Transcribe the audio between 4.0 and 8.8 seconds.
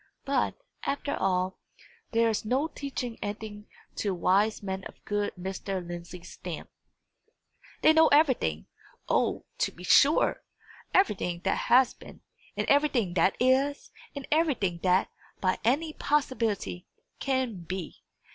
wise men of good Mr. Lindsey's stamp. They know everything